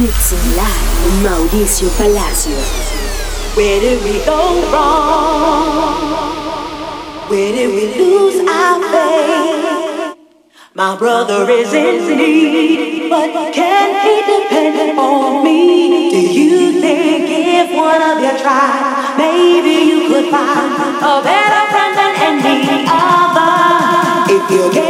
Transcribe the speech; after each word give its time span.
Mixing 0.00 0.56
live 0.56 1.04
with 1.04 1.18
Mauricio 1.24 1.88
Palacio. 1.98 2.56
Where 3.54 3.80
did 3.80 4.02
we 4.02 4.24
go 4.24 4.72
wrong? 4.72 6.00
Where 7.28 7.52
did 7.52 7.68
we 7.68 7.84
lose 8.00 8.40
our 8.48 8.80
faith? 8.80 10.16
My 10.72 10.96
brother 10.96 11.46
is 11.50 11.74
in 11.74 12.16
need, 12.16 13.10
but 13.10 13.52
can 13.52 13.88
he 14.00 14.22
depend 14.24 14.98
on 14.98 15.44
me? 15.44 16.10
Do 16.10 16.20
you 16.32 16.80
think 16.80 17.28
if 17.28 17.76
one 17.76 18.00
of 18.00 18.22
you 18.24 18.38
tried, 18.40 19.16
maybe 19.18 19.84
you 19.84 20.08
could 20.08 20.30
find 20.30 20.96
a 21.12 21.20
better 21.22 21.64
friend 21.72 21.94
than 22.00 22.14
any 22.24 22.86
other? 22.88 24.32
If 24.32 24.50
you 24.50 24.72
gave 24.72 24.89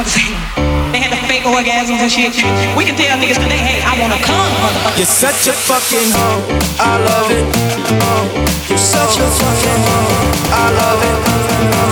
They 0.00 0.98
had 0.98 1.12
the 1.12 1.20
fake 1.28 1.44
orgasms 1.44 2.00
and 2.00 2.10
shit. 2.10 2.32
We 2.74 2.84
can 2.86 2.96
tell 2.96 3.18
niggas 3.18 3.36
today, 3.36 3.58
hey, 3.58 3.82
I 3.84 4.00
wanna 4.00 4.16
come. 4.24 4.96
You're 4.96 5.04
such 5.04 5.46
a 5.46 5.52
fucking 5.52 6.10
hoe. 6.16 6.40
I 6.80 6.96
love 7.04 7.30
it. 7.30 7.44
Oh, 8.00 8.32
you're 8.68 8.78
such 8.78 9.18
a 9.20 9.28
fucking 9.28 9.82
hoe. 9.84 10.56
I 10.56 10.70
love 10.72 11.84
it. 11.84 11.89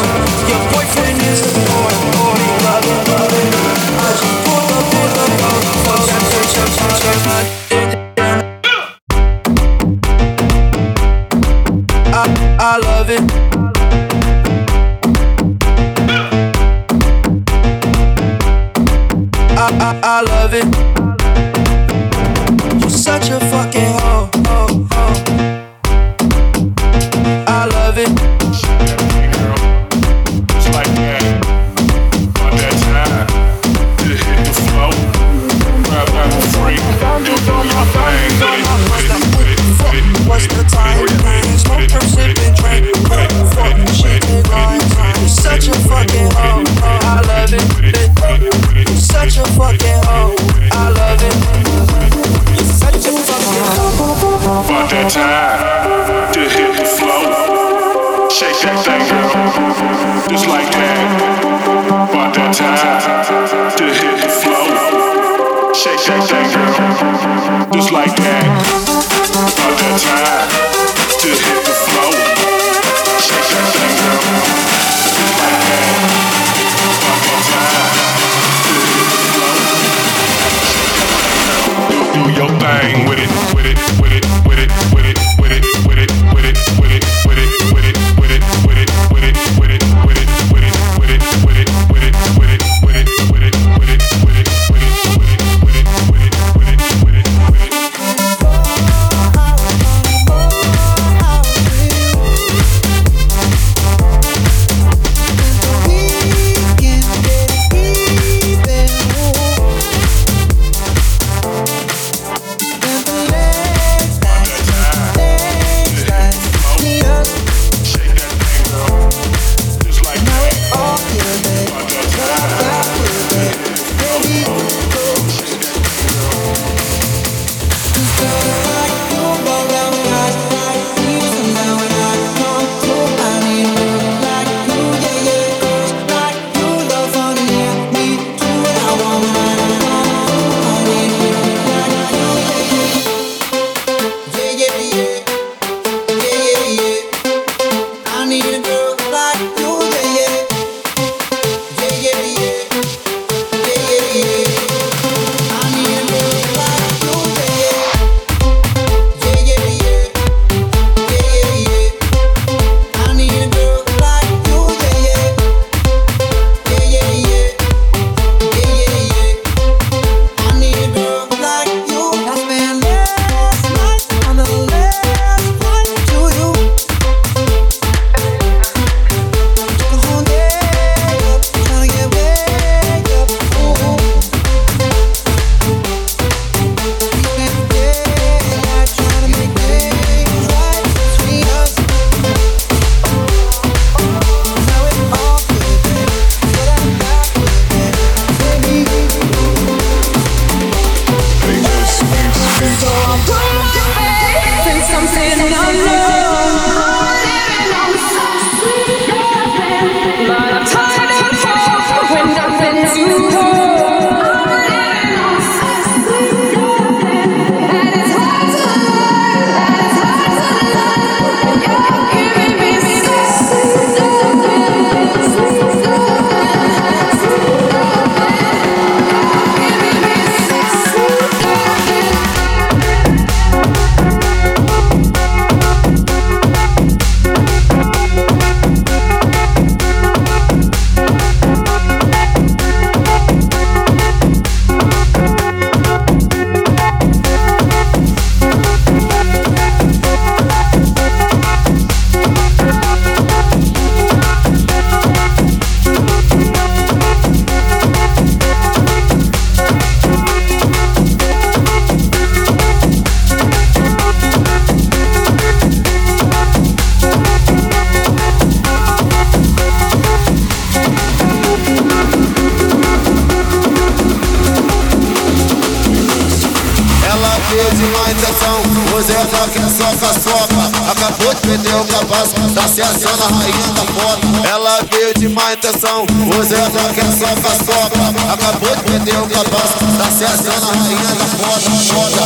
na 283.18 283.26
raiz 283.26 283.66
da 283.74 283.82
foto. 283.82 284.48
Ela 284.48 284.80
veio 284.90 285.14
de 285.14 285.28
má 285.28 285.52
intenção, 285.52 286.06
hoje 286.36 286.54
ela 286.54 286.70
tá 286.70 286.94
quer 286.94 287.10
só 287.12 287.26
com 287.26 287.48
a 287.48 287.54
sopa. 287.64 288.32
Acabou 288.32 288.76
de 288.76 288.82
perder 288.84 289.18
o 289.18 289.26
cabaço, 289.26 289.78
tá 289.98 290.10
se 290.10 290.24
achando 290.24 290.66
rainha 290.66 291.14
da 291.14 291.26
foto. 291.26 291.70
Foda, 291.88 292.22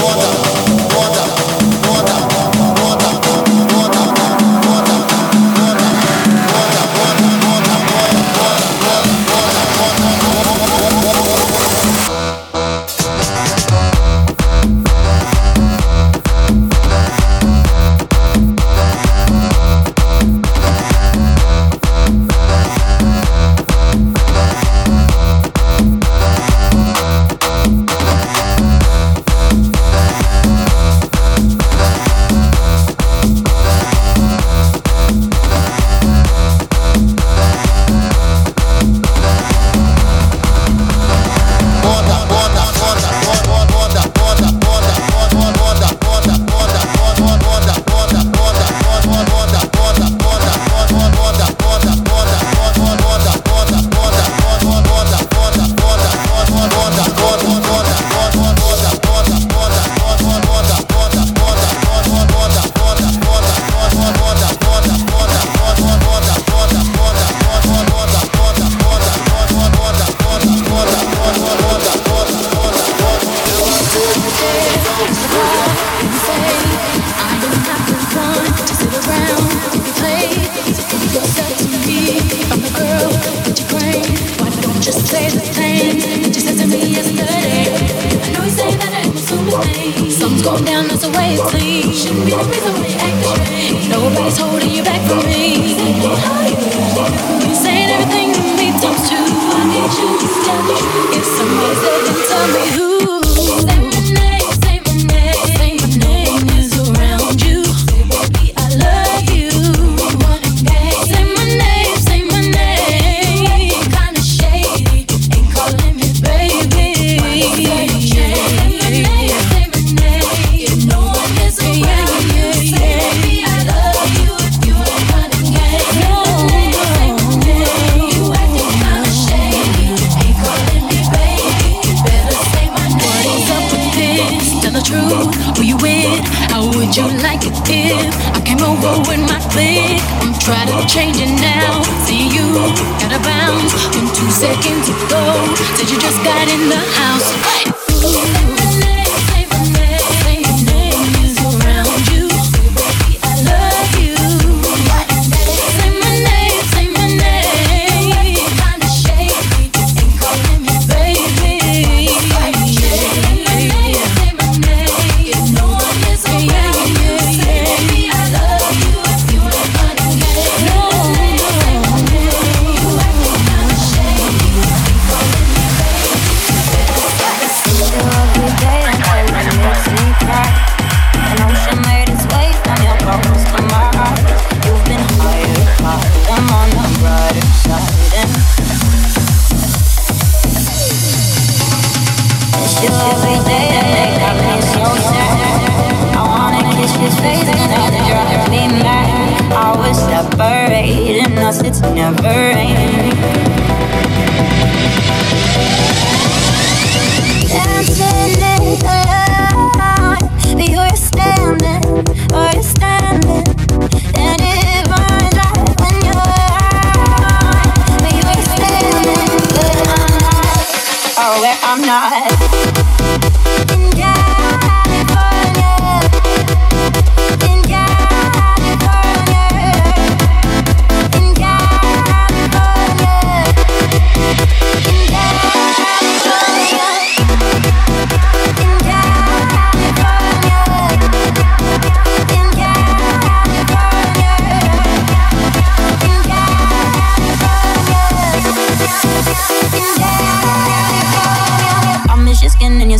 foda, 0.00 0.26
foda. 0.80 0.91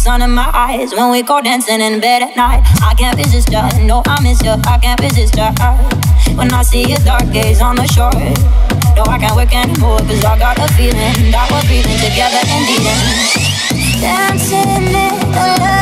sun 0.03 0.21
in 0.21 0.33
my 0.33 0.51
eyes 0.53 0.93
when 0.93 1.13
we 1.13 1.23
go 1.23 1.41
dancing 1.41 1.81
in 1.81 2.01
bed 2.01 2.23
at 2.23 2.35
night. 2.37 2.61
I 2.83 2.93
can't 2.95 3.17
resist 3.17 3.53
her, 3.53 3.69
no, 3.85 4.03
I 4.07 4.21
miss 4.21 4.43
her. 4.43 4.61
I 4.67 4.77
can't 4.79 5.01
resist 5.01 5.39
her 5.39 5.53
when 6.35 6.53
I 6.53 6.63
see 6.63 6.83
your 6.89 6.99
dark 7.07 7.31
gaze 7.31 7.61
on 7.61 7.77
the 7.77 7.87
shore. 7.87 8.11
No, 8.97 9.05
I 9.07 9.19
can't 9.19 9.37
work 9.37 9.55
anymore, 9.55 9.99
cause 9.99 10.25
I 10.25 10.37
got 10.39 10.59
a 10.59 10.67
feeling 10.75 11.31
that 11.31 11.47
we're 11.53 11.63
breathing 11.69 12.01
together 12.03 12.43
and 12.51 12.67
dealing. 12.67 13.01
Dancing 14.03 14.91
in 14.91 15.31
the 15.31 15.47
light. 15.63 15.82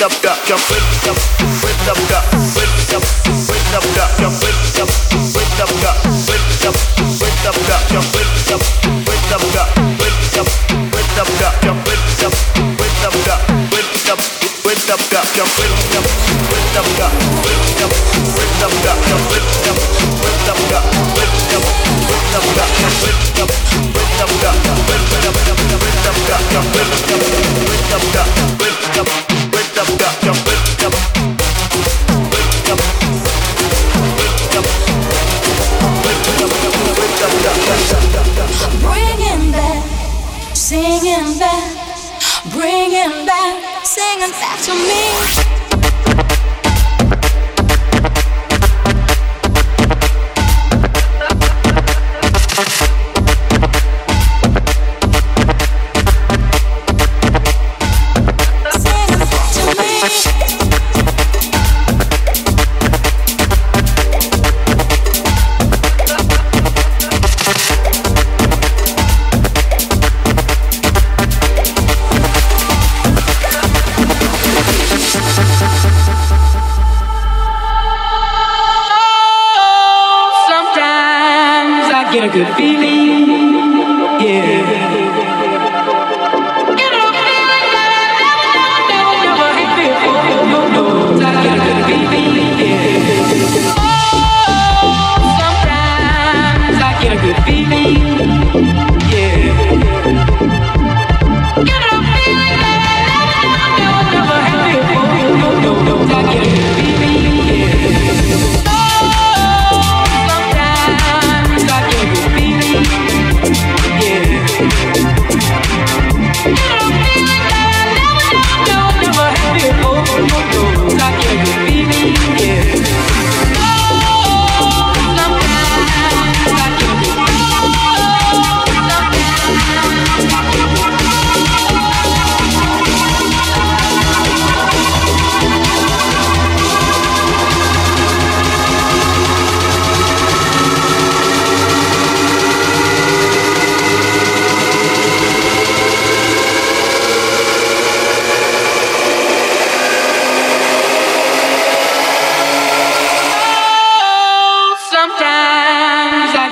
Jump, 0.00 0.24
in. 15.58 15.79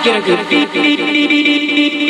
Sometimes 0.09 2.08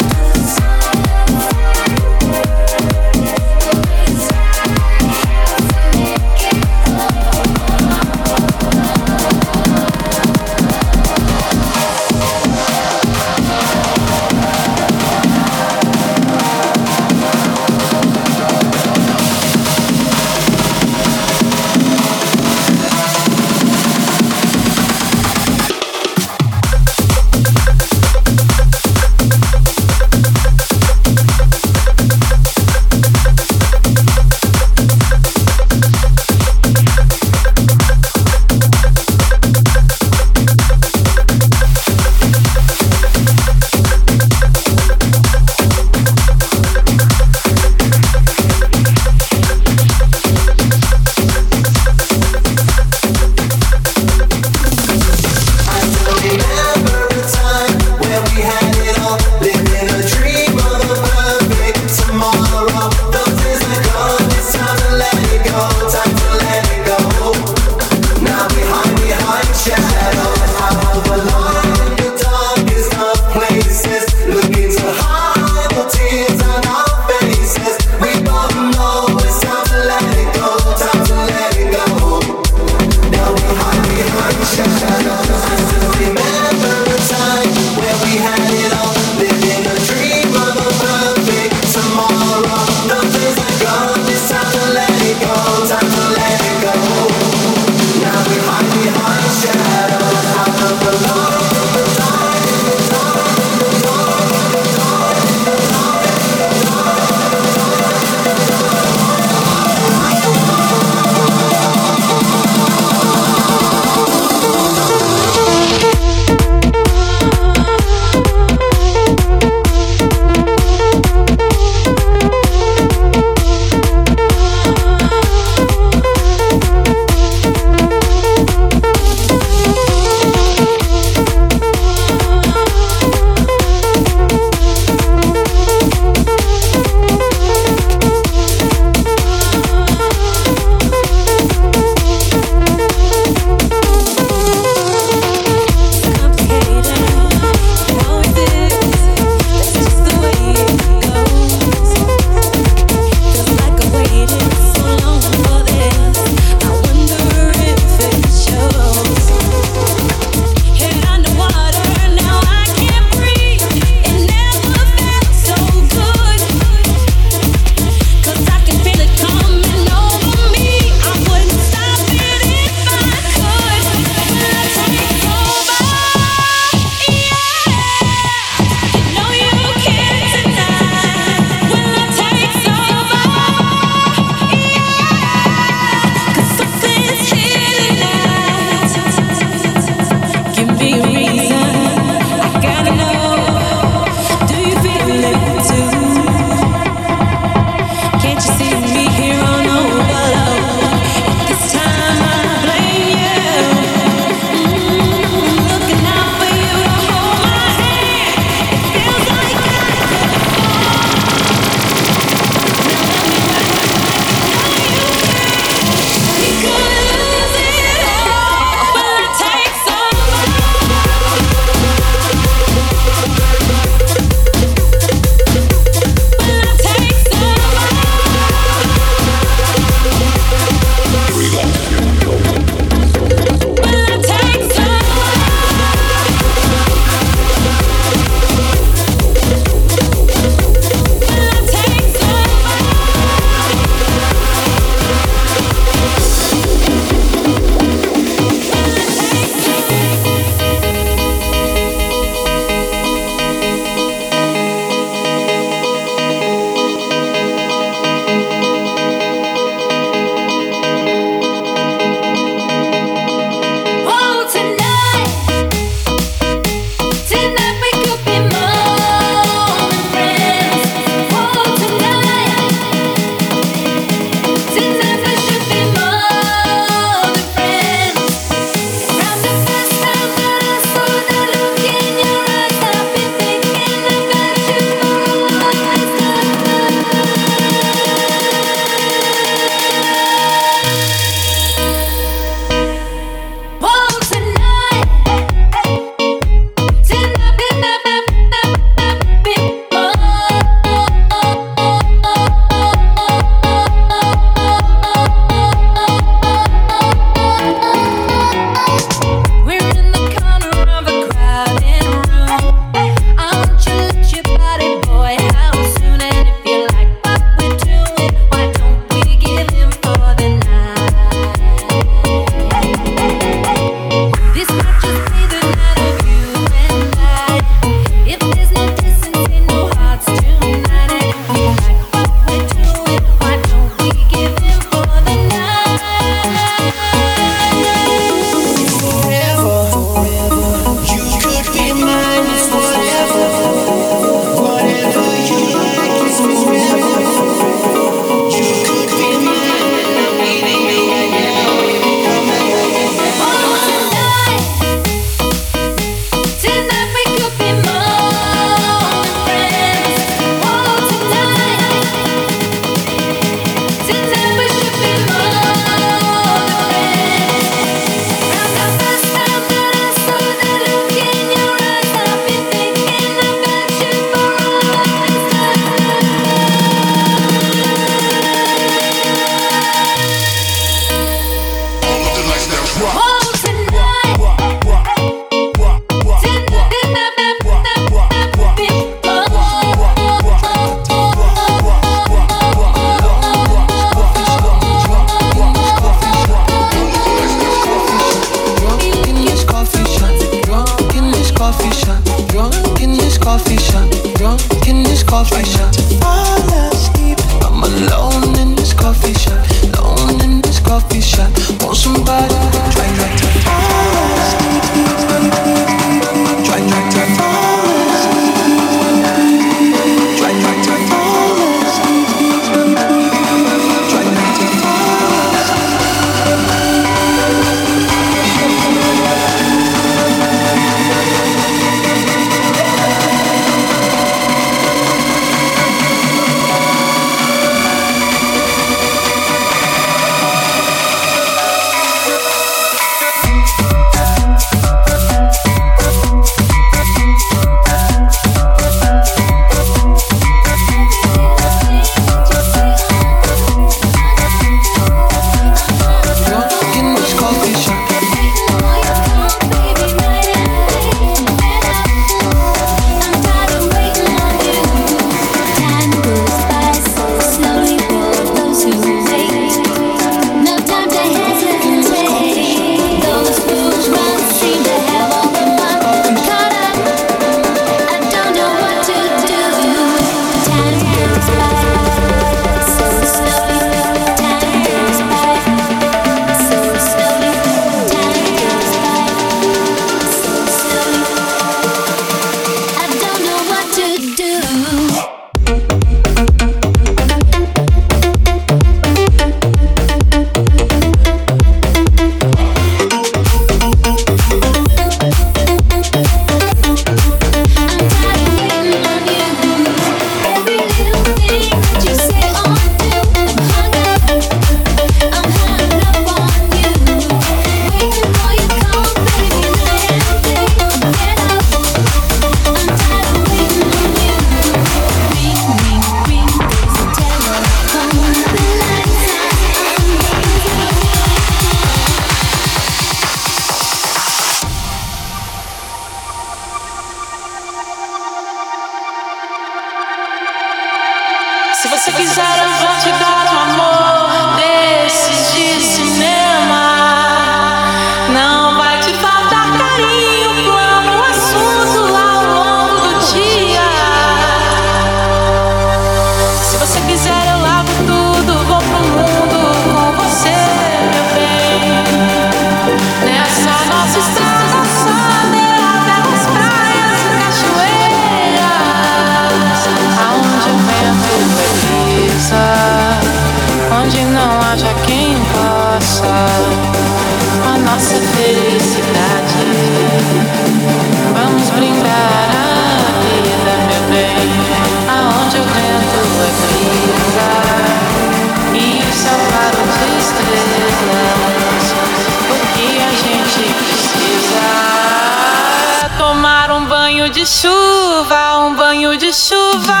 de 597.41 597.47
chuva, 597.47 598.57
um 598.59 598.75
banho 598.75 599.17
de 599.17 599.33
chuva. 599.33 600.00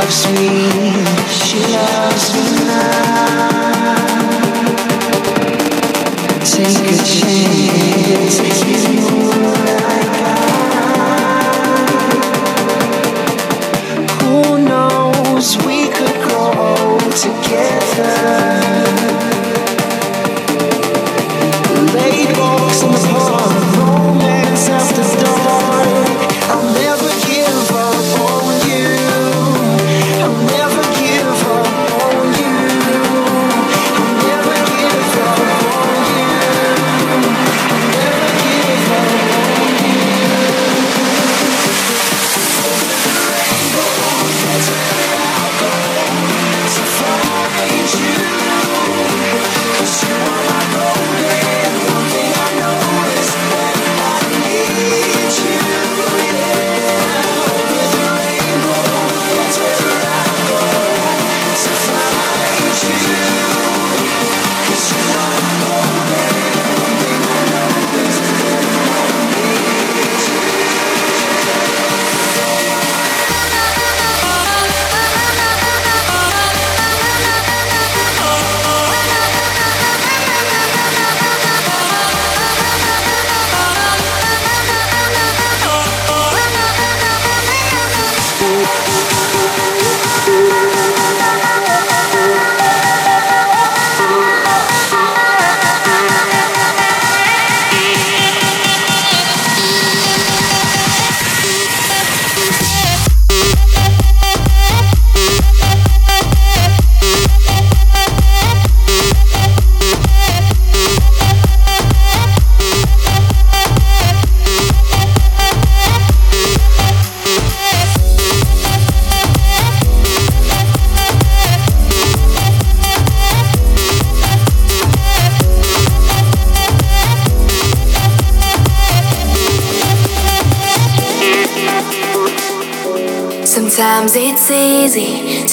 loves 0.00 0.26
me, 0.32 0.48
she 1.28 1.58
loves 1.76 2.26
me 2.34 2.44
now. 2.66 3.90
Take 6.52 6.88
a 6.88 6.96
chance. 7.04 8.36
Who 14.20 14.40
knows, 14.70 15.48
we 15.66 15.78
could 15.96 16.18
grow 16.26 16.98
together. 17.26 18.16
Late 21.94 22.32
walks 22.38 22.82
in 22.82 22.92
the 22.92 22.98
park. 23.18 23.29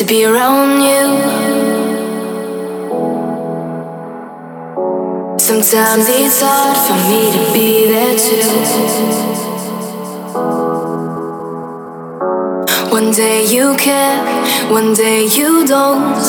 be 0.08 0.24
around 0.24 0.82
you. 0.82 1.05
Sometimes 5.38 6.05
it's 6.08 6.41
hard 6.41 6.78
for 6.86 6.95
me 7.10 7.32
to 7.36 7.53
be 7.53 7.88
there 7.91 8.16
too. 8.18 8.41
One 12.89 13.12
day 13.12 13.45
you 13.45 13.76
care, 13.76 14.24
one 14.72 14.93
day 14.93 15.26
you 15.26 15.68
don't. 15.68 16.24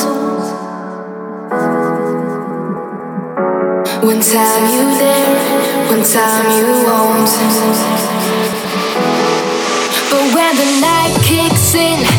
One 4.03 4.21
time 4.21 4.63
you 4.75 4.83
there, 4.99 5.87
one 5.87 6.03
time 6.03 6.47
you 6.57 6.67
won't. 6.83 7.31
But 10.11 10.23
when 10.35 10.55
the 10.55 10.81
night 10.81 11.15
kicks 11.23 11.75
in, 11.75 12.18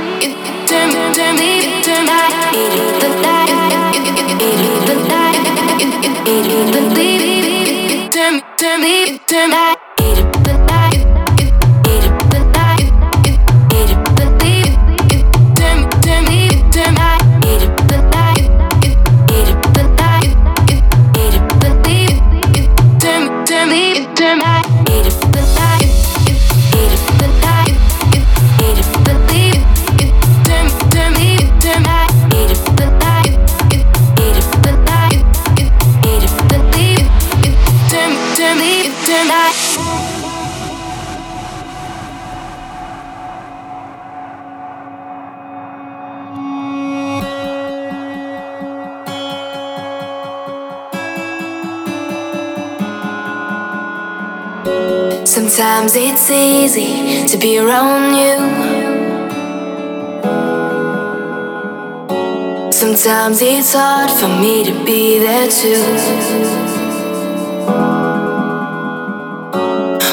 for 64.21 64.27
me 64.39 64.63
to 64.63 64.73
be 64.85 65.17
there 65.17 65.47
too. 65.49 65.81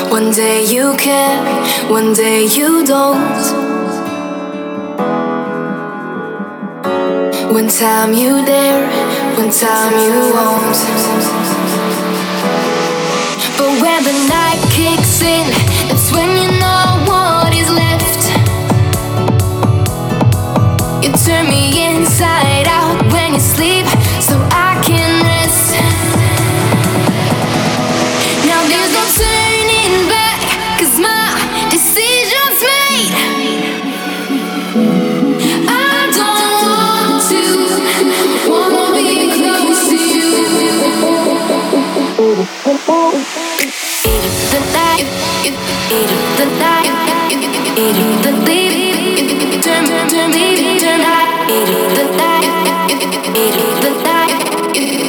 One 0.08 0.30
day 0.32 0.64
you 0.64 0.96
care, 0.96 1.38
one 1.90 2.14
day 2.14 2.46
you 2.46 2.86
don't. 2.86 3.42
One 7.52 7.68
time 7.68 8.14
you 8.14 8.42
dare, 8.46 8.86
one 9.36 9.50
time 9.50 9.92
you 10.06 10.16
won't. 10.36 10.78
But 13.58 13.72
when 13.82 14.00
the 14.08 14.16
night 14.32 14.60
kicks 14.72 15.20
in. 15.20 15.37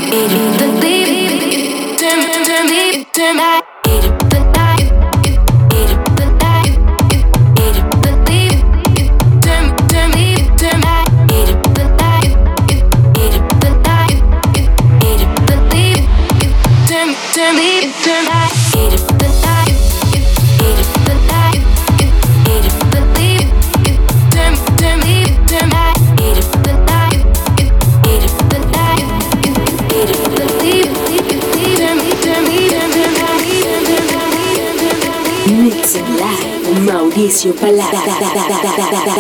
need 0.09 0.31
you. 0.31 0.48
Mauricio 37.49 37.55
Palacio. 37.55 39.18